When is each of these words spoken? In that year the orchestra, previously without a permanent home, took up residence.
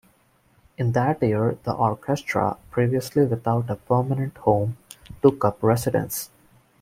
In 0.79 0.93
that 0.93 1.21
year 1.21 1.59
the 1.63 1.73
orchestra, 1.73 2.57
previously 2.71 3.23
without 3.23 3.69
a 3.69 3.75
permanent 3.75 4.35
home, 4.37 4.77
took 5.21 5.45
up 5.45 5.61
residence. 5.61 6.31